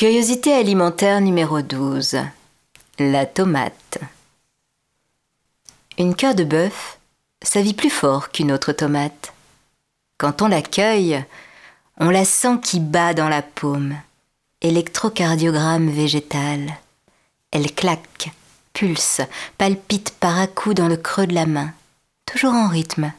[0.00, 2.20] Curiosité alimentaire numéro 12.
[3.00, 3.98] La tomate.
[5.98, 6.98] Une cœur de bœuf,
[7.42, 9.34] ça vit plus fort qu'une autre tomate.
[10.16, 11.22] Quand on la cueille,
[11.98, 13.94] on la sent qui bat dans la paume.
[14.62, 16.78] Électrocardiogramme végétal.
[17.50, 18.30] Elle claque,
[18.72, 19.20] pulse,
[19.58, 21.74] palpite par à coups dans le creux de la main,
[22.24, 23.12] toujours en rythme.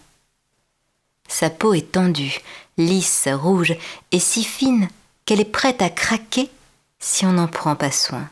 [1.28, 2.40] Sa peau est tendue,
[2.80, 3.76] lisse, rouge
[4.12, 4.88] et si fine
[5.26, 6.50] qu'elle est prête à craquer
[7.02, 8.30] si on n'en prend pas soin.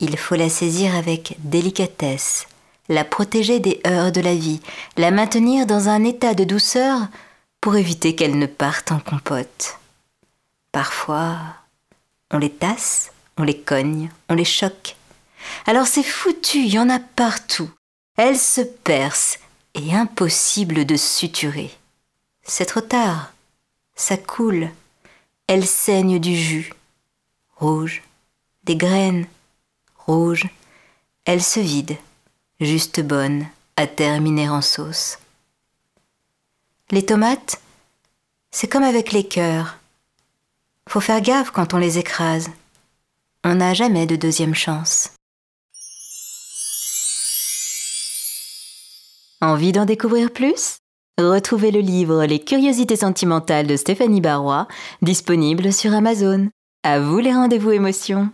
[0.00, 2.46] Il faut la saisir avec délicatesse,
[2.88, 4.60] la protéger des heures de la vie,
[4.96, 7.00] la maintenir dans un état de douceur
[7.60, 9.78] pour éviter qu'elle ne parte en compote.
[10.70, 11.36] Parfois,
[12.30, 14.94] on les tasse, on les cogne, on les choque.
[15.66, 17.70] Alors c'est foutu, il y en a partout.
[18.16, 19.38] Elles se percent
[19.74, 21.70] et impossible de suturer.
[22.44, 23.32] C'est trop tard.
[23.96, 24.70] Ça coule.
[25.48, 26.72] Elle saigne du jus
[27.58, 28.02] rouge,
[28.64, 29.26] des graines,
[30.06, 30.48] rouges,
[31.24, 31.96] elle se vide,
[32.60, 35.18] juste bonne à terminer en sauce.
[36.90, 37.60] Les tomates,
[38.50, 39.78] c'est comme avec les cœurs.
[40.88, 42.48] Faut faire gaffe quand on les écrase.
[43.44, 45.10] On n'a jamais de deuxième chance.
[49.40, 50.78] Envie d'en découvrir plus?
[51.18, 54.66] Retrouvez le livre Les curiosités sentimentales de Stéphanie Barrois,
[55.02, 56.48] disponible sur Amazon.
[56.84, 58.30] À vous les rendez-vous émotions